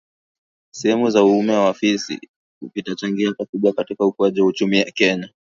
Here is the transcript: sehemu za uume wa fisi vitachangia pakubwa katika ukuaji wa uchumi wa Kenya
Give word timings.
sehemu 0.71 1.09
za 1.09 1.23
uume 1.23 1.53
wa 1.57 1.73
fisi 1.73 2.29
vitachangia 2.73 3.31
pakubwa 3.37 3.73
katika 3.73 4.05
ukuaji 4.05 4.41
wa 4.41 4.47
uchumi 4.47 4.77
wa 4.79 4.85
Kenya 4.91 5.29